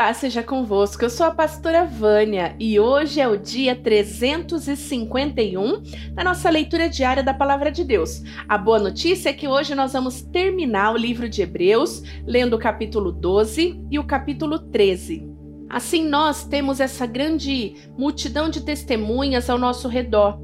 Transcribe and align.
Paz 0.00 0.16
seja 0.16 0.42
convosco, 0.42 1.04
eu 1.04 1.10
sou 1.10 1.26
a 1.26 1.30
pastora 1.30 1.84
Vânia 1.84 2.56
e 2.58 2.80
hoje 2.80 3.20
é 3.20 3.28
o 3.28 3.36
dia 3.36 3.76
351 3.76 5.82
da 6.14 6.24
nossa 6.24 6.48
leitura 6.48 6.88
diária 6.88 7.22
da 7.22 7.34
Palavra 7.34 7.70
de 7.70 7.84
Deus. 7.84 8.22
A 8.48 8.56
boa 8.56 8.78
notícia 8.78 9.28
é 9.28 9.34
que 9.34 9.46
hoje 9.46 9.74
nós 9.74 9.92
vamos 9.92 10.22
terminar 10.22 10.94
o 10.94 10.96
livro 10.96 11.28
de 11.28 11.42
Hebreus, 11.42 12.02
lendo 12.26 12.56
o 12.56 12.58
capítulo 12.58 13.12
12 13.12 13.78
e 13.90 13.98
o 13.98 14.04
capítulo 14.04 14.58
13. 14.58 15.28
Assim, 15.68 16.08
nós 16.08 16.44
temos 16.44 16.80
essa 16.80 17.04
grande 17.04 17.74
multidão 17.98 18.48
de 18.48 18.62
testemunhas 18.62 19.50
ao 19.50 19.58
nosso 19.58 19.86
redor. 19.86 20.40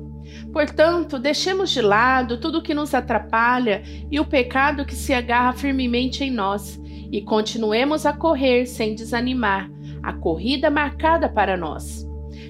Portanto, 0.52 1.18
deixemos 1.18 1.70
de 1.70 1.80
lado 1.80 2.38
tudo 2.38 2.58
o 2.58 2.62
que 2.62 2.74
nos 2.74 2.92
atrapalha 2.92 3.82
e 4.10 4.20
o 4.20 4.24
pecado 4.26 4.84
que 4.84 4.94
se 4.94 5.14
agarra 5.14 5.54
firmemente 5.54 6.22
em 6.22 6.30
nós 6.30 6.78
e 7.10 7.22
continuemos 7.22 8.06
a 8.06 8.12
correr 8.12 8.66
sem 8.66 8.94
desanimar, 8.94 9.70
a 10.02 10.12
corrida 10.12 10.70
marcada 10.70 11.28
para 11.28 11.56
nós. 11.56 12.06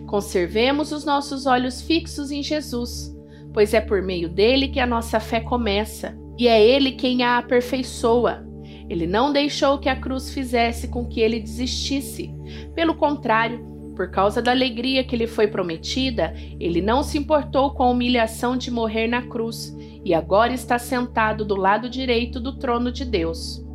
Conservemos 0.07 0.93
os 0.93 1.05
nossos 1.05 1.47
olhos 1.47 1.81
fixos 1.81 2.31
em 2.31 2.43
Jesus, 2.43 3.15
pois 3.53 3.75
é 3.75 3.81
por 3.81 4.03
meio 4.03 4.29
dele 4.29 4.69
que 4.69 4.81
a 4.81 4.87
nossa 4.87 5.19
fé 5.19 5.41
começa, 5.41 6.17
e 6.39 6.47
é 6.49 6.65
ele 6.65 6.93
quem 6.93 7.23
a 7.23 7.39
aperfeiçoa. 7.39 8.47
Ele 8.89 9.07
não 9.07 9.33
deixou 9.33 9.79
que 9.79 9.89
a 9.89 9.97
cruz 9.97 10.33
fizesse 10.33 10.89
com 10.89 11.07
que 11.07 11.21
ele 11.21 11.41
desistisse. 11.41 12.33
Pelo 12.75 12.95
contrário, 12.95 13.77
por 13.97 14.11
causa 14.11 14.43
da 14.43 14.51
alegria 14.51 15.03
que 15.03 15.17
lhe 15.17 15.27
foi 15.27 15.49
prometida, 15.49 16.35
ele 16.61 16.83
não 16.83 17.03
se 17.03 17.17
importou 17.17 17.73
com 17.73 17.83
a 17.83 17.91
humilhação 17.91 18.57
de 18.57 18.71
morrer 18.71 19.09
na 19.09 19.23
cruz 19.23 19.75
e 20.05 20.15
agora 20.15 20.53
está 20.53 20.79
sentado 20.79 21.45
do 21.45 21.57
lado 21.57 21.89
direito 21.89 22.39
do 22.39 22.59
trono 22.59 22.93
de 22.93 23.05
Deus. 23.05 23.66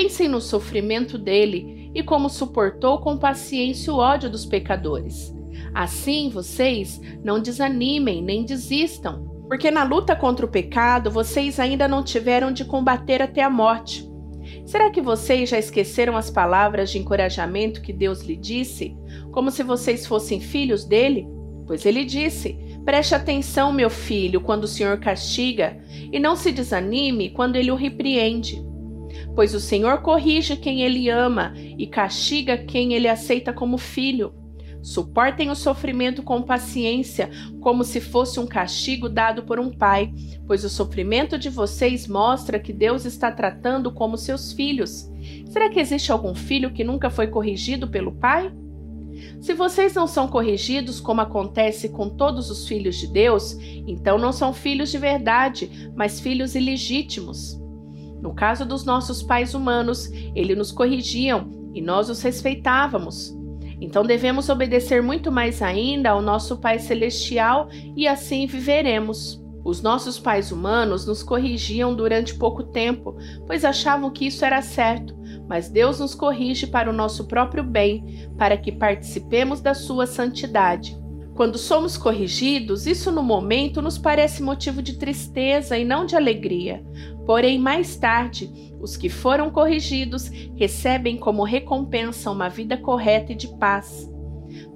Pensem 0.00 0.28
no 0.28 0.40
sofrimento 0.40 1.18
dele 1.18 1.90
e 1.92 2.04
como 2.04 2.28
suportou 2.28 3.00
com 3.00 3.18
paciência 3.18 3.92
o 3.92 3.96
ódio 3.96 4.30
dos 4.30 4.46
pecadores. 4.46 5.34
Assim, 5.74 6.30
vocês 6.30 7.00
não 7.24 7.40
desanimem 7.40 8.22
nem 8.22 8.44
desistam, 8.44 9.26
porque 9.48 9.72
na 9.72 9.82
luta 9.82 10.14
contra 10.14 10.46
o 10.46 10.48
pecado 10.48 11.10
vocês 11.10 11.58
ainda 11.58 11.88
não 11.88 12.04
tiveram 12.04 12.52
de 12.52 12.64
combater 12.64 13.20
até 13.20 13.42
a 13.42 13.50
morte. 13.50 14.08
Será 14.64 14.88
que 14.88 15.00
vocês 15.00 15.50
já 15.50 15.58
esqueceram 15.58 16.16
as 16.16 16.30
palavras 16.30 16.92
de 16.92 16.98
encorajamento 16.98 17.82
que 17.82 17.92
Deus 17.92 18.22
lhe 18.22 18.36
disse, 18.36 18.96
como 19.32 19.50
se 19.50 19.64
vocês 19.64 20.06
fossem 20.06 20.38
filhos 20.38 20.84
dele? 20.84 21.26
Pois 21.66 21.84
ele 21.84 22.04
disse: 22.04 22.56
Preste 22.84 23.16
atenção, 23.16 23.72
meu 23.72 23.90
filho, 23.90 24.40
quando 24.40 24.62
o 24.62 24.68
Senhor 24.68 25.00
castiga, 25.00 25.76
e 26.12 26.20
não 26.20 26.36
se 26.36 26.52
desanime 26.52 27.30
quando 27.30 27.56
ele 27.56 27.72
o 27.72 27.74
repreende 27.74 28.67
pois 29.34 29.54
o 29.54 29.60
Senhor 29.60 30.02
corrige 30.02 30.56
quem 30.56 30.82
ele 30.82 31.08
ama 31.08 31.52
e 31.56 31.86
castiga 31.86 32.56
quem 32.56 32.92
ele 32.94 33.08
aceita 33.08 33.52
como 33.52 33.78
filho. 33.78 34.34
Suportem 34.82 35.50
o 35.50 35.56
sofrimento 35.56 36.22
com 36.22 36.40
paciência, 36.40 37.28
como 37.60 37.82
se 37.82 38.00
fosse 38.00 38.38
um 38.38 38.46
castigo 38.46 39.08
dado 39.08 39.42
por 39.42 39.58
um 39.58 39.70
pai, 39.70 40.12
pois 40.46 40.64
o 40.64 40.68
sofrimento 40.68 41.36
de 41.36 41.50
vocês 41.50 42.06
mostra 42.06 42.60
que 42.60 42.72
Deus 42.72 43.04
está 43.04 43.30
tratando 43.30 43.92
como 43.92 44.16
seus 44.16 44.52
filhos. 44.52 45.10
Será 45.46 45.68
que 45.68 45.80
existe 45.80 46.12
algum 46.12 46.34
filho 46.34 46.72
que 46.72 46.84
nunca 46.84 47.10
foi 47.10 47.26
corrigido 47.26 47.88
pelo 47.88 48.12
pai? 48.12 48.52
Se 49.40 49.52
vocês 49.52 49.94
não 49.94 50.06
são 50.06 50.28
corrigidos, 50.28 51.00
como 51.00 51.20
acontece 51.20 51.88
com 51.88 52.08
todos 52.08 52.50
os 52.50 52.68
filhos 52.68 52.96
de 52.96 53.08
Deus, 53.08 53.56
então 53.86 54.16
não 54.16 54.32
são 54.32 54.54
filhos 54.54 54.90
de 54.90 54.98
verdade, 54.98 55.90
mas 55.96 56.20
filhos 56.20 56.54
ilegítimos. 56.54 57.57
No 58.20 58.34
caso 58.34 58.64
dos 58.64 58.84
nossos 58.84 59.22
pais 59.22 59.54
humanos, 59.54 60.10
eles 60.34 60.56
nos 60.56 60.72
corrigiam 60.72 61.50
e 61.74 61.80
nós 61.80 62.10
os 62.10 62.20
respeitávamos. 62.22 63.36
Então 63.80 64.04
devemos 64.04 64.48
obedecer 64.48 65.02
muito 65.02 65.30
mais 65.30 65.62
ainda 65.62 66.10
ao 66.10 66.20
nosso 66.20 66.58
Pai 66.58 66.78
Celestial 66.78 67.68
e 67.96 68.08
assim 68.08 68.46
viveremos. 68.46 69.40
Os 69.64 69.82
nossos 69.82 70.18
pais 70.18 70.50
humanos 70.50 71.06
nos 71.06 71.22
corrigiam 71.22 71.94
durante 71.94 72.34
pouco 72.34 72.64
tempo, 72.64 73.16
pois 73.46 73.64
achavam 73.64 74.10
que 74.10 74.26
isso 74.26 74.44
era 74.44 74.62
certo, 74.62 75.16
mas 75.46 75.68
Deus 75.68 76.00
nos 76.00 76.14
corrige 76.14 76.66
para 76.66 76.90
o 76.90 76.92
nosso 76.92 77.26
próprio 77.26 77.62
bem, 77.62 78.28
para 78.36 78.56
que 78.56 78.72
participemos 78.72 79.60
da 79.60 79.74
sua 79.74 80.06
santidade. 80.06 80.98
Quando 81.34 81.56
somos 81.56 81.96
corrigidos, 81.96 82.86
isso 82.86 83.12
no 83.12 83.22
momento 83.22 83.80
nos 83.80 83.96
parece 83.96 84.42
motivo 84.42 84.82
de 84.82 84.98
tristeza 84.98 85.78
e 85.78 85.84
não 85.84 86.04
de 86.04 86.16
alegria. 86.16 86.84
Porém, 87.28 87.58
mais 87.58 87.94
tarde, 87.94 88.50
os 88.80 88.96
que 88.96 89.10
foram 89.10 89.50
corrigidos 89.50 90.30
recebem 90.56 91.18
como 91.18 91.44
recompensa 91.44 92.30
uma 92.30 92.48
vida 92.48 92.74
correta 92.74 93.32
e 93.32 93.34
de 93.34 93.48
paz. 93.58 94.10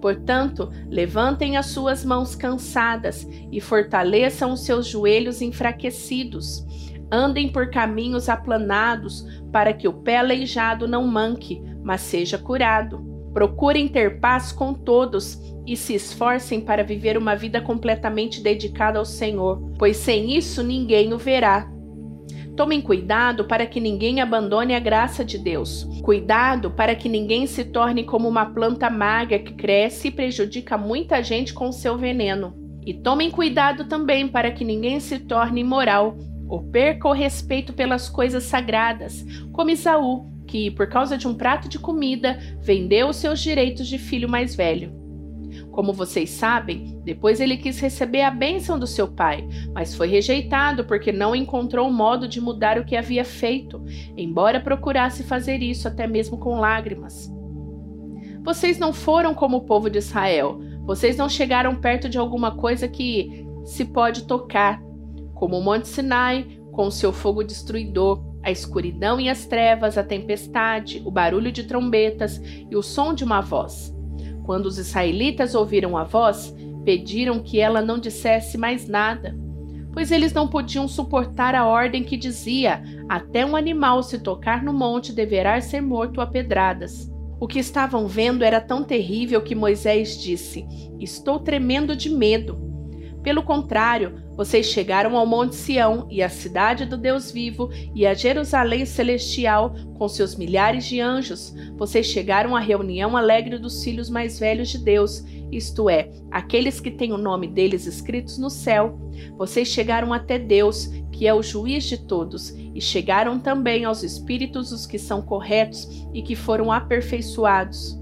Portanto, 0.02 0.68
levantem 0.86 1.56
as 1.56 1.64
suas 1.68 2.04
mãos 2.04 2.34
cansadas 2.36 3.26
e 3.50 3.58
fortaleçam 3.58 4.52
os 4.52 4.66
seus 4.66 4.86
joelhos 4.86 5.40
enfraquecidos. 5.40 6.62
Andem 7.10 7.48
por 7.48 7.70
caminhos 7.70 8.28
aplanados, 8.28 9.26
para 9.50 9.72
que 9.72 9.88
o 9.88 9.92
pé 9.94 10.18
aleijado 10.18 10.86
não 10.86 11.06
manque, 11.06 11.62
mas 11.82 12.02
seja 12.02 12.36
curado. 12.36 13.02
Procurem 13.32 13.88
ter 13.88 14.20
paz 14.20 14.52
com 14.52 14.74
todos 14.74 15.40
e 15.66 15.74
se 15.74 15.94
esforcem 15.94 16.60
para 16.60 16.84
viver 16.84 17.16
uma 17.16 17.34
vida 17.34 17.62
completamente 17.62 18.42
dedicada 18.42 18.98
ao 18.98 19.06
Senhor, 19.06 19.72
pois 19.78 19.96
sem 19.96 20.36
isso 20.36 20.62
ninguém 20.62 21.14
o 21.14 21.18
verá. 21.18 21.71
Tomem 22.56 22.82
cuidado 22.82 23.46
para 23.46 23.64
que 23.64 23.80
ninguém 23.80 24.20
abandone 24.20 24.74
a 24.74 24.80
graça 24.80 25.24
de 25.24 25.38
Deus. 25.38 25.84
Cuidado 26.02 26.70
para 26.70 26.94
que 26.94 27.08
ninguém 27.08 27.46
se 27.46 27.64
torne 27.64 28.04
como 28.04 28.28
uma 28.28 28.46
planta 28.46 28.90
magra 28.90 29.38
que 29.38 29.54
cresce 29.54 30.08
e 30.08 30.10
prejudica 30.10 30.76
muita 30.76 31.22
gente 31.22 31.54
com 31.54 31.72
seu 31.72 31.96
veneno. 31.96 32.54
E 32.84 32.92
tomem 32.92 33.30
cuidado 33.30 33.84
também 33.84 34.28
para 34.28 34.50
que 34.50 34.64
ninguém 34.64 35.00
se 35.00 35.18
torne 35.18 35.62
imoral 35.62 36.16
ou 36.46 36.62
perca 36.64 37.08
o 37.08 37.12
respeito 37.12 37.72
pelas 37.72 38.10
coisas 38.10 38.42
sagradas, 38.42 39.24
como 39.52 39.70
Isaú, 39.70 40.26
que, 40.46 40.70
por 40.70 40.86
causa 40.86 41.16
de 41.16 41.26
um 41.26 41.32
prato 41.32 41.66
de 41.66 41.78
comida, 41.78 42.38
vendeu 42.60 43.08
os 43.08 43.16
seus 43.16 43.40
direitos 43.40 43.86
de 43.86 43.96
filho 43.96 44.28
mais 44.28 44.54
velho. 44.54 45.01
Como 45.72 45.92
vocês 45.92 46.30
sabem, 46.30 47.00
depois 47.02 47.40
ele 47.40 47.56
quis 47.56 47.80
receber 47.80 48.22
a 48.22 48.30
bênção 48.30 48.78
do 48.78 48.86
seu 48.86 49.08
pai, 49.08 49.48
mas 49.74 49.94
foi 49.94 50.06
rejeitado 50.06 50.84
porque 50.84 51.10
não 51.10 51.34
encontrou 51.34 51.90
modo 51.90 52.28
de 52.28 52.40
mudar 52.40 52.78
o 52.78 52.84
que 52.84 52.94
havia 52.94 53.24
feito, 53.24 53.82
embora 54.16 54.60
procurasse 54.60 55.22
fazer 55.22 55.62
isso 55.62 55.88
até 55.88 56.06
mesmo 56.06 56.36
com 56.36 56.60
lágrimas. 56.60 57.32
Vocês 58.44 58.78
não 58.78 58.92
foram 58.92 59.34
como 59.34 59.56
o 59.56 59.64
povo 59.64 59.88
de 59.88 59.98
Israel, 59.98 60.60
vocês 60.84 61.16
não 61.16 61.28
chegaram 61.28 61.74
perto 61.74 62.08
de 62.08 62.18
alguma 62.18 62.54
coisa 62.56 62.86
que 62.86 63.46
se 63.64 63.86
pode 63.86 64.24
tocar, 64.26 64.82
como 65.32 65.58
o 65.58 65.64
Monte 65.64 65.88
Sinai 65.88 66.46
com 66.70 66.90
seu 66.90 67.12
fogo 67.12 67.42
destruidor 67.42 68.32
a 68.42 68.50
escuridão 68.50 69.20
e 69.20 69.28
as 69.28 69.46
trevas, 69.46 69.96
a 69.96 70.02
tempestade, 70.02 71.00
o 71.04 71.10
barulho 71.10 71.52
de 71.52 71.64
trombetas 71.64 72.40
e 72.68 72.74
o 72.74 72.82
som 72.82 73.14
de 73.14 73.24
uma 73.24 73.40
voz. 73.40 73.94
Quando 74.44 74.66
os 74.66 74.78
israelitas 74.78 75.54
ouviram 75.54 75.96
a 75.96 76.04
voz, 76.04 76.54
pediram 76.84 77.38
que 77.40 77.60
ela 77.60 77.80
não 77.80 77.98
dissesse 77.98 78.58
mais 78.58 78.88
nada, 78.88 79.36
pois 79.92 80.10
eles 80.10 80.32
não 80.32 80.48
podiam 80.48 80.88
suportar 80.88 81.54
a 81.54 81.66
ordem 81.66 82.02
que 82.02 82.16
dizia: 82.16 82.82
até 83.08 83.44
um 83.46 83.54
animal 83.54 84.02
se 84.02 84.18
tocar 84.18 84.62
no 84.62 84.72
monte 84.72 85.12
deverá 85.12 85.60
ser 85.60 85.80
morto 85.80 86.20
a 86.20 86.26
pedradas. 86.26 87.10
O 87.38 87.48
que 87.48 87.58
estavam 87.58 88.06
vendo 88.06 88.44
era 88.44 88.60
tão 88.60 88.84
terrível 88.84 89.42
que 89.42 89.54
Moisés 89.54 90.20
disse: 90.20 90.64
Estou 91.00 91.40
tremendo 91.40 91.96
de 91.96 92.08
medo. 92.08 92.56
Pelo 93.22 93.42
contrário, 93.42 94.21
vocês 94.36 94.66
chegaram 94.66 95.16
ao 95.16 95.26
Monte 95.26 95.54
Sião 95.54 96.06
e 96.10 96.22
à 96.22 96.28
cidade 96.28 96.86
do 96.86 96.96
Deus 96.96 97.30
vivo 97.30 97.70
e 97.94 98.06
a 98.06 98.14
Jerusalém 98.14 98.86
celestial 98.86 99.74
com 99.94 100.08
seus 100.08 100.34
milhares 100.34 100.86
de 100.86 101.00
anjos. 101.00 101.54
Vocês 101.76 102.06
chegaram 102.06 102.56
à 102.56 102.60
reunião 102.60 103.16
alegre 103.16 103.58
dos 103.58 103.84
filhos 103.84 104.08
mais 104.08 104.38
velhos 104.38 104.70
de 104.70 104.78
Deus, 104.78 105.24
isto 105.50 105.90
é, 105.90 106.10
aqueles 106.30 106.80
que 106.80 106.90
têm 106.90 107.12
o 107.12 107.18
nome 107.18 107.46
deles 107.46 107.86
escritos 107.86 108.38
no 108.38 108.48
céu. 108.48 108.98
Vocês 109.36 109.68
chegaram 109.68 110.12
até 110.12 110.38
Deus, 110.38 110.86
que 111.12 111.26
é 111.26 111.34
o 111.34 111.42
juiz 111.42 111.84
de 111.84 111.98
todos, 111.98 112.50
e 112.74 112.80
chegaram 112.80 113.38
também 113.38 113.84
aos 113.84 114.02
espíritos 114.02 114.70
dos 114.70 114.86
que 114.86 114.98
são 114.98 115.20
corretos 115.20 115.86
e 116.14 116.22
que 116.22 116.34
foram 116.34 116.72
aperfeiçoados. 116.72 118.00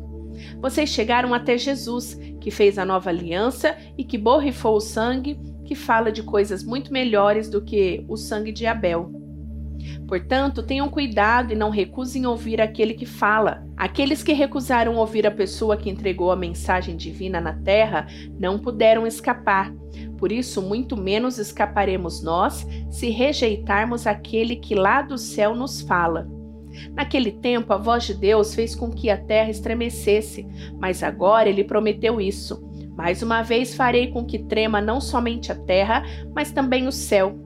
Vocês 0.60 0.90
chegaram 0.90 1.34
até 1.34 1.58
Jesus, 1.58 2.14
que 2.40 2.50
fez 2.50 2.78
a 2.78 2.84
nova 2.84 3.10
aliança 3.10 3.76
e 3.98 4.04
que 4.04 4.16
borrifou 4.16 4.76
o 4.76 4.80
sangue, 4.80 5.38
que 5.70 5.74
fala 5.76 6.10
de 6.10 6.24
coisas 6.24 6.64
muito 6.64 6.92
melhores 6.92 7.48
do 7.48 7.62
que 7.62 8.04
o 8.08 8.16
sangue 8.16 8.50
de 8.50 8.66
Abel. 8.66 9.08
Portanto, 10.08 10.64
tenham 10.64 10.88
cuidado 10.88 11.52
e 11.52 11.56
não 11.56 11.70
recusem 11.70 12.26
ouvir 12.26 12.60
aquele 12.60 12.92
que 12.92 13.06
fala. 13.06 13.64
Aqueles 13.76 14.20
que 14.20 14.32
recusaram 14.32 14.96
ouvir 14.96 15.28
a 15.28 15.30
pessoa 15.30 15.76
que 15.76 15.88
entregou 15.88 16.32
a 16.32 16.36
mensagem 16.36 16.96
divina 16.96 17.40
na 17.40 17.52
terra 17.52 18.08
não 18.36 18.58
puderam 18.58 19.06
escapar. 19.06 19.72
Por 20.18 20.32
isso, 20.32 20.60
muito 20.60 20.96
menos 20.96 21.38
escaparemos 21.38 22.20
nós 22.20 22.66
se 22.90 23.08
rejeitarmos 23.08 24.08
aquele 24.08 24.56
que 24.56 24.74
lá 24.74 25.02
do 25.02 25.16
céu 25.16 25.54
nos 25.54 25.80
fala. 25.82 26.28
Naquele 26.96 27.30
tempo, 27.30 27.72
a 27.72 27.76
voz 27.76 28.02
de 28.02 28.14
Deus 28.14 28.56
fez 28.56 28.74
com 28.74 28.90
que 28.90 29.08
a 29.08 29.16
terra 29.16 29.50
estremecesse, 29.50 30.48
mas 30.80 31.04
agora 31.04 31.48
ele 31.48 31.62
prometeu 31.62 32.20
isso. 32.20 32.68
Mais 32.96 33.22
uma 33.22 33.42
vez 33.42 33.74
farei 33.74 34.08
com 34.08 34.24
que 34.24 34.38
trema 34.38 34.80
não 34.80 35.00
somente 35.00 35.50
a 35.50 35.54
terra, 35.54 36.02
mas 36.34 36.52
também 36.52 36.86
o 36.86 36.92
céu. 36.92 37.38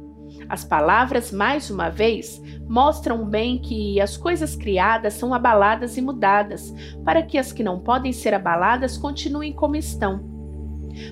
As 0.49 0.65
palavras, 0.65 1.33
mais 1.33 1.71
uma 1.71 1.89
vez, 1.89 2.43
mostram 2.69 3.25
bem 3.25 3.59
que 3.59 4.01
as 4.01 4.17
coisas 4.17 4.57
criadas 4.57 5.15
são 5.15 5.33
abaladas 5.33 5.97
e 5.97 6.03
mudadas, 6.03 6.75
para 7.05 7.23
que 7.23 7.39
as 7.39 7.53
que 7.53 7.63
não 7.63 7.81
podem 7.81 8.13
ser 8.13 8.35
abaladas 8.35 8.99
continuem 8.99 9.53
como 9.53 9.77
estão. 9.77 10.33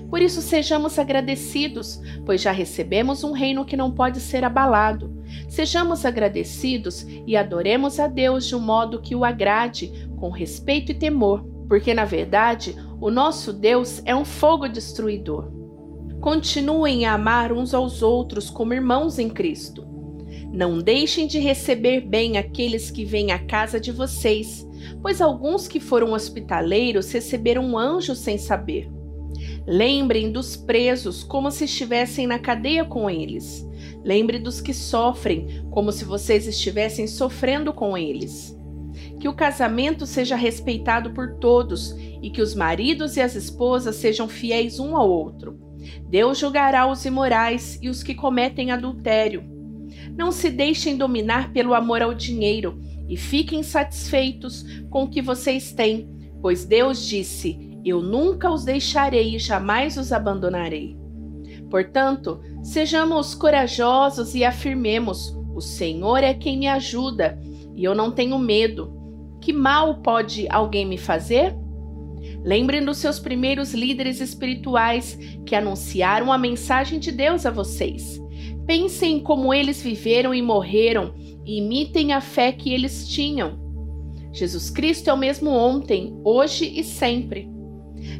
Por 0.09 0.21
isso, 0.21 0.41
sejamos 0.41 0.97
agradecidos, 0.97 2.01
pois 2.25 2.41
já 2.41 2.51
recebemos 2.51 3.23
um 3.23 3.31
reino 3.31 3.65
que 3.65 3.75
não 3.75 3.91
pode 3.91 4.19
ser 4.19 4.43
abalado. 4.43 5.13
Sejamos 5.49 6.05
agradecidos 6.05 7.05
e 7.27 7.35
adoremos 7.35 7.99
a 7.99 8.07
Deus 8.07 8.45
de 8.45 8.55
um 8.55 8.59
modo 8.59 9.01
que 9.01 9.15
o 9.15 9.25
agrade, 9.25 10.07
com 10.17 10.29
respeito 10.29 10.91
e 10.91 10.95
temor, 10.95 11.43
porque 11.67 11.93
na 11.93 12.05
verdade 12.05 12.75
o 13.03 13.11
nosso 13.11 13.51
Deus 13.51 14.01
é 14.05 14.15
um 14.15 14.23
fogo 14.23 14.65
destruidor. 14.65 15.51
Continuem 16.21 17.05
a 17.05 17.15
amar 17.15 17.51
uns 17.51 17.73
aos 17.73 18.01
outros 18.01 18.49
como 18.49 18.73
irmãos 18.73 19.19
em 19.19 19.27
Cristo. 19.29 19.85
Não 20.53 20.79
deixem 20.79 21.27
de 21.27 21.37
receber 21.37 21.99
bem 21.99 22.37
aqueles 22.37 22.89
que 22.89 23.03
vêm 23.03 23.33
à 23.33 23.39
casa 23.39 23.77
de 23.77 23.91
vocês, 23.91 24.65
pois 25.01 25.19
alguns 25.19 25.67
que 25.67 25.81
foram 25.81 26.13
hospitaleiros 26.13 27.11
receberam 27.11 27.65
um 27.65 27.77
anjo 27.77 28.15
sem 28.15 28.37
saber. 28.37 28.89
Lembrem 29.67 30.31
dos 30.31 30.55
presos 30.55 31.25
como 31.25 31.51
se 31.51 31.65
estivessem 31.65 32.25
na 32.25 32.39
cadeia 32.39 32.85
com 32.85 33.09
eles. 33.09 33.67
Lembre 34.01 34.39
dos 34.39 34.61
que 34.61 34.73
sofrem 34.73 35.65
como 35.71 35.91
se 35.91 36.05
vocês 36.05 36.47
estivessem 36.47 37.05
sofrendo 37.05 37.73
com 37.73 37.97
eles. 37.97 38.57
Que 39.19 39.27
o 39.27 39.33
casamento 39.33 40.05
seja 40.05 40.35
respeitado 40.35 41.11
por 41.11 41.35
todos 41.35 41.95
e 42.21 42.29
que 42.29 42.41
os 42.41 42.55
maridos 42.55 43.17
e 43.17 43.21
as 43.21 43.35
esposas 43.35 43.95
sejam 43.95 44.27
fiéis 44.27 44.79
um 44.79 44.95
ao 44.95 45.09
outro. 45.09 45.59
Deus 46.09 46.37
julgará 46.37 46.89
os 46.89 47.03
imorais 47.05 47.77
e 47.81 47.89
os 47.89 48.03
que 48.03 48.15
cometem 48.15 48.71
adultério. 48.71 49.43
Não 50.15 50.31
se 50.31 50.49
deixem 50.49 50.95
dominar 50.95 51.51
pelo 51.51 51.73
amor 51.73 52.01
ao 52.01 52.13
dinheiro 52.13 52.79
e 53.09 53.17
fiquem 53.17 53.63
satisfeitos 53.63 54.63
com 54.89 55.03
o 55.03 55.09
que 55.09 55.21
vocês 55.21 55.73
têm, 55.73 56.09
pois 56.41 56.65
Deus 56.65 57.05
disse: 57.05 57.73
eu 57.85 58.01
nunca 58.01 58.49
os 58.49 58.63
deixarei 58.63 59.35
e 59.35 59.39
jamais 59.39 59.97
os 59.97 60.13
abandonarei. 60.13 60.95
Portanto, 61.69 62.39
sejamos 62.63 63.35
corajosos 63.35 64.35
e 64.35 64.45
afirmemos: 64.45 65.35
O 65.53 65.59
Senhor 65.59 66.23
é 66.23 66.33
quem 66.33 66.57
me 66.57 66.67
ajuda 66.67 67.37
e 67.75 67.83
eu 67.83 67.95
não 67.95 68.11
tenho 68.11 68.37
medo. 68.39 68.93
Que 69.41 69.51
mal 69.51 70.01
pode 70.01 70.47
alguém 70.49 70.85
me 70.85 70.97
fazer? 70.97 71.55
Lembrem 72.43 72.83
dos 72.83 72.97
seus 72.97 73.19
primeiros 73.19 73.73
líderes 73.73 74.19
espirituais 74.19 75.17
que 75.45 75.55
anunciaram 75.55 76.31
a 76.31 76.37
mensagem 76.37 76.99
de 76.99 77.11
Deus 77.11 77.45
a 77.45 77.51
vocês. 77.51 78.21
Pensem 78.65 79.17
em 79.17 79.19
como 79.19 79.53
eles 79.53 79.81
viveram 79.81 80.33
e 80.33 80.41
morreram 80.41 81.13
e 81.45 81.57
imitem 81.57 82.13
a 82.13 82.21
fé 82.21 82.51
que 82.51 82.73
eles 82.73 83.07
tinham. 83.07 83.61
Jesus 84.31 84.69
Cristo 84.69 85.09
é 85.09 85.13
o 85.13 85.17
mesmo 85.17 85.51
ontem, 85.51 86.19
hoje 86.23 86.65
e 86.79 86.83
sempre. 86.83 87.52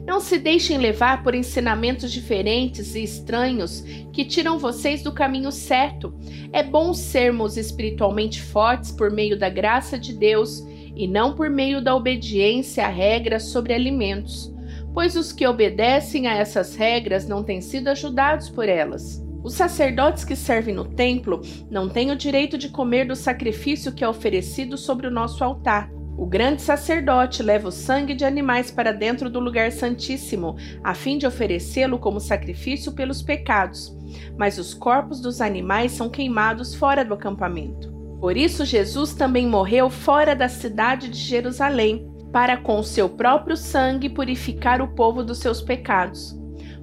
Não 0.06 0.20
se 0.20 0.38
deixem 0.38 0.78
levar 0.78 1.24
por 1.24 1.34
ensinamentos 1.34 2.12
diferentes 2.12 2.96
e 2.96 3.04
estranhos 3.04 3.82
que 4.12 4.26
tiram 4.26 4.60
vocês 4.60 5.02
do 5.02 5.12
caminho 5.12 5.52
certo. 5.52 6.14
É 6.52 6.62
bom 6.62 6.94
sermos 6.94 7.58
espiritualmente 7.58 8.42
fortes 8.42 8.92
por 8.92 9.12
meio 9.12 9.38
da 9.38 9.50
graça 9.50 9.98
de 9.98 10.14
Deus 10.14 10.64
e 10.96 11.08
não 11.08 11.34
por 11.36 11.50
meio 11.50 11.82
da 11.82 11.96
obediência 11.96 12.86
a 12.86 12.90
regras 12.90 13.44
sobre 13.44 13.74
alimentos, 13.74 14.54
pois 14.94 15.16
os 15.16 15.32
que 15.32 15.48
obedecem 15.48 16.28
a 16.28 16.36
essas 16.36 16.76
regras 16.76 17.28
não 17.28 17.44
têm 17.44 17.62
sido 17.62 17.88
ajudados 17.88 18.50
por 18.50 18.70
elas. 18.70 19.24
Os 19.44 19.56
sacerdotes 19.56 20.24
que 20.24 20.38
servem 20.38 20.74
no 20.74 20.86
templo 20.86 21.42
não 21.70 21.90
têm 21.90 22.12
o 22.12 22.16
direito 22.16 22.58
de 22.58 22.70
comer 22.70 23.06
do 23.06 23.16
sacrifício 23.16 23.92
que 23.92 24.04
é 24.04 24.08
oferecido 24.08 24.78
sobre 24.78 25.06
o 25.06 25.12
nosso 25.12 25.44
altar. 25.44 25.92
O 26.16 26.28
grande 26.28 26.62
sacerdote 26.62 27.42
leva 27.42 27.70
o 27.70 27.72
sangue 27.72 28.14
de 28.14 28.24
animais 28.24 28.70
para 28.70 28.92
dentro 28.92 29.30
do 29.30 29.40
lugar 29.40 29.72
santíssimo, 29.72 30.56
a 30.84 30.94
fim 30.94 31.18
de 31.18 31.26
oferecê-lo 31.26 31.98
como 31.98 32.20
sacrifício 32.20 32.92
pelos 32.92 33.22
pecados. 33.24 33.98
Mas 34.38 34.60
os 34.60 34.76
corpos 34.76 35.20
dos 35.20 35.42
animais 35.42 35.92
são 35.92 36.10
queimados 36.10 36.76
fora 36.76 37.04
do 37.04 37.16
acampamento. 37.16 37.92
Por 38.20 38.38
isso, 38.38 38.64
Jesus 38.64 39.16
também 39.16 39.48
morreu 39.48 39.90
fora 39.90 40.36
da 40.36 40.48
cidade 40.48 41.10
de 41.10 41.18
Jerusalém, 41.18 42.08
para 42.32 42.58
com 42.58 42.80
o 42.80 42.84
seu 42.84 43.10
próprio 43.10 43.58
sangue 43.58 44.10
purificar 44.10 44.82
o 44.82 44.94
povo 44.96 45.24
dos 45.24 45.40
seus 45.40 45.62
pecados. 45.62 46.40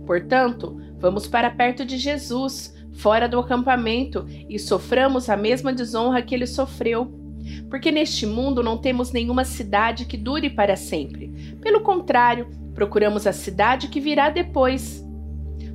Portanto, 0.07 0.77
vamos 0.99 1.27
para 1.27 1.51
perto 1.51 1.85
de 1.85 1.97
Jesus, 1.99 2.75
fora 2.93 3.29
do 3.29 3.39
acampamento, 3.39 4.27
e 4.49 4.59
soframos 4.59 5.31
a 5.31 5.37
mesma 5.37 5.73
desonra 5.73 6.21
que 6.21 6.35
ele 6.35 6.47
sofreu 6.47 7.20
porque 7.69 7.91
neste 7.91 8.27
mundo 8.27 8.63
não 8.63 8.79
temos 8.79 9.13
nenhuma 9.13 9.45
cidade 9.45 10.05
que 10.05 10.17
dure 10.17 10.51
para 10.51 10.77
sempre. 10.77 11.57
Pelo 11.61 11.81
contrário, 11.81 12.49
procuramos 12.75 13.27
a 13.27 13.33
cidade 13.33 13.89
que 13.89 14.01
virá 14.01 14.31
depois. 14.31 15.05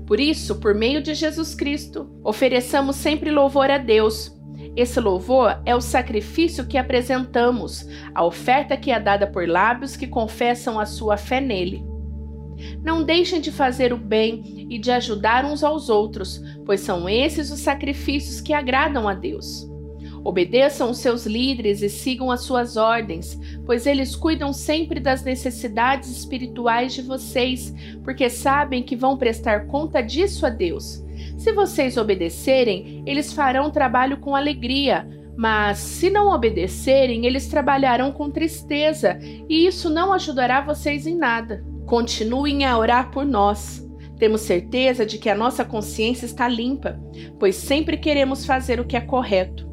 Por 0.06 0.20
isso, 0.20 0.60
por 0.60 0.76
meio 0.76 1.02
de 1.02 1.14
Jesus 1.14 1.56
Cristo, 1.56 2.10
ofereçamos 2.24 2.96
sempre 2.96 3.32
louvor 3.32 3.70
a 3.72 3.78
Deus. 3.78 4.36
Esse 4.76 5.00
louvor 5.00 5.62
é 5.66 5.76
o 5.76 5.82
sacrifício 5.82 6.68
que 6.68 6.78
apresentamos, 6.78 7.88
a 8.14 8.24
oferta 8.24 8.76
que 8.78 8.92
é 8.92 9.00
dada 9.00 9.26
por 9.26 9.48
lábios 9.48 9.96
que 9.96 10.08
confessam 10.08 10.80
a 10.80 10.86
sua 10.86 11.18
fé 11.18 11.40
nele. 11.40 11.84
Não 12.84 13.04
deixem 13.04 13.42
de 13.42 13.52
fazer 13.52 13.92
o 13.94 13.98
bem 13.98 14.68
e 14.70 14.78
de 14.78 14.92
ajudar 14.92 15.46
uns 15.46 15.64
aos 15.64 15.90
outros, 15.90 16.42
pois 16.66 16.82
são 16.82 17.08
esses 17.10 17.52
os 17.52 17.60
sacrifícios 17.60 18.42
que 18.42 18.54
agradam 18.54 19.08
a 19.08 19.14
Deus. 19.14 19.68
Obedeçam 20.26 20.90
os 20.90 20.98
seus 20.98 21.28
líderes 21.28 21.84
e 21.84 21.90
sigam 21.90 22.32
as 22.32 22.42
suas 22.42 22.78
ordens, 22.78 23.40
pois 23.64 23.86
eles 23.86 24.16
cuidam 24.16 24.52
sempre 24.52 25.00
das 25.00 25.24
necessidades 25.24 26.10
espirituais 26.10 26.96
de 26.96 27.04
vocês, 27.04 27.72
porque 28.04 28.28
sabem 28.28 28.82
que 28.82 28.96
vão 28.96 29.18
prestar 29.18 29.68
conta 29.68 30.02
disso 30.02 30.44
a 30.44 30.50
Deus. 30.50 31.06
Se 31.38 31.52
vocês 31.52 31.96
obedecerem, 31.96 33.04
eles 33.06 33.34
farão 33.34 33.70
trabalho 33.70 34.18
com 34.18 34.36
alegria, 34.36 35.08
mas 35.38 35.78
se 35.78 36.10
não 36.10 36.34
obedecerem, 36.34 37.28
eles 37.28 37.48
trabalharão 37.48 38.12
com 38.12 38.32
tristeza, 38.32 39.20
e 39.48 39.68
isso 39.68 39.92
não 39.92 40.12
ajudará 40.12 40.60
vocês 40.60 41.06
em 41.06 41.16
nada. 41.16 41.64
Continuem 41.86 42.66
a 42.66 42.76
orar 42.76 43.12
por 43.12 43.28
nós. 43.28 43.88
Temos 44.18 44.42
certeza 44.42 45.06
de 45.06 45.20
que 45.20 45.30
a 45.30 45.36
nossa 45.36 45.64
consciência 45.64 46.26
está 46.26 46.48
limpa, 46.48 47.00
pois 47.38 47.56
sempre 47.56 47.96
queremos 47.96 48.44
fazer 48.44 48.80
o 48.80 48.86
que 48.86 48.98
é 48.98 49.02
correto 49.02 49.65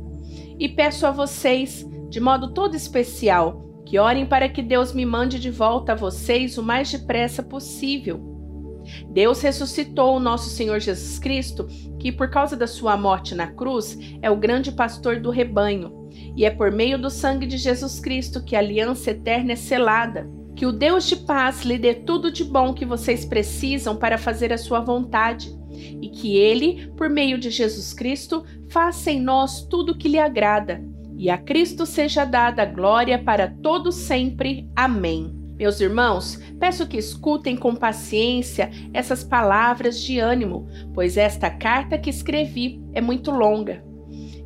e 0.62 0.68
peço 0.68 1.04
a 1.08 1.10
vocês, 1.10 1.84
de 2.08 2.20
modo 2.20 2.54
todo 2.54 2.76
especial, 2.76 3.82
que 3.84 3.98
orem 3.98 4.24
para 4.24 4.48
que 4.48 4.62
Deus 4.62 4.92
me 4.92 5.04
mande 5.04 5.40
de 5.40 5.50
volta 5.50 5.90
a 5.90 5.96
vocês 5.96 6.56
o 6.56 6.62
mais 6.62 6.88
depressa 6.88 7.42
possível. 7.42 8.80
Deus 9.10 9.42
ressuscitou 9.42 10.16
o 10.16 10.20
nosso 10.20 10.50
Senhor 10.50 10.78
Jesus 10.78 11.18
Cristo, 11.18 11.66
que 11.98 12.12
por 12.12 12.30
causa 12.30 12.56
da 12.56 12.68
sua 12.68 12.96
morte 12.96 13.34
na 13.34 13.48
cruz 13.48 13.98
é 14.22 14.30
o 14.30 14.36
grande 14.36 14.70
pastor 14.70 15.18
do 15.18 15.30
rebanho, 15.30 16.08
e 16.36 16.44
é 16.44 16.50
por 16.50 16.70
meio 16.70 16.96
do 16.96 17.10
sangue 17.10 17.44
de 17.44 17.56
Jesus 17.56 17.98
Cristo 17.98 18.44
que 18.44 18.54
a 18.54 18.60
aliança 18.60 19.10
eterna 19.10 19.54
é 19.54 19.56
selada. 19.56 20.30
Que 20.54 20.64
o 20.64 20.70
Deus 20.70 21.08
de 21.08 21.16
paz 21.16 21.64
lhe 21.64 21.76
dê 21.76 21.92
tudo 21.92 22.30
de 22.30 22.44
bom 22.44 22.72
que 22.72 22.86
vocês 22.86 23.24
precisam 23.24 23.96
para 23.96 24.16
fazer 24.16 24.52
a 24.52 24.58
sua 24.58 24.78
vontade 24.78 25.60
e 26.00 26.08
que 26.08 26.36
Ele, 26.36 26.90
por 26.96 27.08
meio 27.08 27.38
de 27.38 27.50
Jesus 27.50 27.92
Cristo, 27.92 28.44
faça 28.68 29.10
em 29.10 29.20
nós 29.20 29.62
tudo 29.62 29.92
o 29.92 29.98
que 29.98 30.08
lhe 30.08 30.18
agrada. 30.18 30.82
E 31.16 31.30
a 31.30 31.38
Cristo 31.38 31.86
seja 31.86 32.24
dada 32.24 32.64
glória 32.64 33.18
para 33.18 33.48
todo 33.48 33.92
sempre. 33.92 34.68
Amém. 34.74 35.32
Meus 35.56 35.80
irmãos, 35.80 36.40
peço 36.58 36.88
que 36.88 36.96
escutem 36.96 37.56
com 37.56 37.76
paciência 37.76 38.70
essas 38.92 39.22
palavras 39.22 40.00
de 40.00 40.18
ânimo, 40.18 40.66
pois 40.92 41.16
esta 41.16 41.48
carta 41.50 41.96
que 41.96 42.10
escrevi 42.10 42.82
é 42.92 43.00
muito 43.00 43.30
longa. 43.30 43.84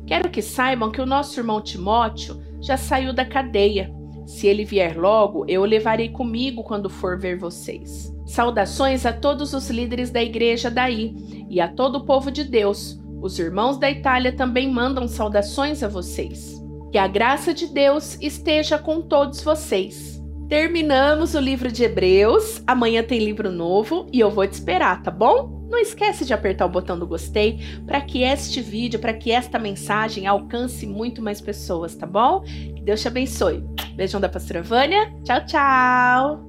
Quero 0.05 0.29
que 0.29 0.41
saibam 0.41 0.91
que 0.91 1.01
o 1.01 1.05
nosso 1.05 1.39
irmão 1.39 1.61
Timóteo 1.61 2.39
já 2.61 2.77
saiu 2.77 3.13
da 3.13 3.25
cadeia. 3.25 3.91
Se 4.27 4.45
ele 4.45 4.65
vier 4.65 4.97
logo, 4.97 5.45
eu 5.47 5.61
o 5.61 5.65
levarei 5.65 6.09
comigo 6.09 6.61
quando 6.61 6.89
for 6.89 7.17
ver 7.17 7.37
vocês. 7.37 8.13
Saudações 8.25 9.05
a 9.05 9.13
todos 9.13 9.53
os 9.53 9.69
líderes 9.69 10.11
da 10.11 10.21
igreja 10.21 10.69
daí 10.69 11.15
e 11.49 11.61
a 11.61 11.67
todo 11.69 11.99
o 11.99 12.05
povo 12.05 12.29
de 12.29 12.43
Deus. 12.43 12.99
Os 13.21 13.39
irmãos 13.39 13.77
da 13.77 13.89
Itália 13.89 14.33
também 14.33 14.69
mandam 14.69 15.07
saudações 15.07 15.81
a 15.81 15.87
vocês. 15.87 16.61
Que 16.91 16.97
a 16.97 17.07
graça 17.07 17.53
de 17.53 17.67
Deus 17.67 18.17
esteja 18.21 18.77
com 18.77 19.01
todos 19.01 19.41
vocês. 19.41 20.21
Terminamos 20.49 21.33
o 21.33 21.39
livro 21.39 21.71
de 21.71 21.85
Hebreus. 21.85 22.61
Amanhã 22.67 23.03
tem 23.03 23.19
livro 23.19 23.49
novo 23.49 24.07
e 24.11 24.19
eu 24.19 24.29
vou 24.29 24.45
te 24.45 24.53
esperar, 24.53 25.01
tá 25.03 25.09
bom? 25.09 25.56
Não 25.69 25.79
esquece 25.79 26.25
de 26.25 26.33
apertar 26.33 26.65
o 26.65 26.69
botão 26.69 26.97
do 26.97 27.05
gostei 27.05 27.59
para 27.85 28.01
que 28.01 28.23
este 28.23 28.61
vídeo, 28.61 28.99
para 28.99 29.13
que 29.13 29.31
esta 29.31 29.59
mensagem 29.59 30.27
alcance 30.27 30.85
muito 30.85 31.21
mais 31.21 31.41
pessoas, 31.41 31.95
tá 31.95 32.05
bom? 32.05 32.41
Que 32.41 32.81
Deus 32.81 33.01
te 33.01 33.07
abençoe. 33.07 33.63
Beijão 33.95 34.21
da 34.21 34.29
pastora 34.29 34.61
Vânia. 34.61 35.13
Tchau, 35.23 35.45
tchau. 35.45 36.46